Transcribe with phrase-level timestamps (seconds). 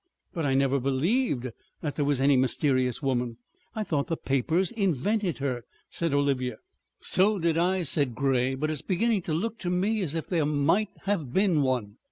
[0.33, 1.47] "But I never believed
[1.81, 3.37] that there was any mysterious woman,
[3.75, 6.57] I thought the papers invented her," said Olivia.
[7.01, 8.55] "So did I," said Grey.
[8.55, 11.97] "But it's beginning to look to me as if there might have been one."